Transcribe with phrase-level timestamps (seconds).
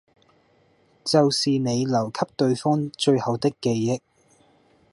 [1.05, 3.99] 就是你留給對方最後的記憶